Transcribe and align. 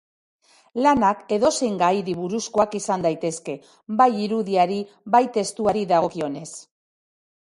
Lanak 0.85 1.19
edozein 1.35 1.73
gairi 1.81 2.15
buruzkoak 2.21 2.73
izan 2.79 3.05
daitezke, 3.07 3.55
bai 4.01 4.09
irudiari 4.23 4.79
bai 5.17 5.23
testuari 5.39 5.83
dagokionez. 5.95 6.49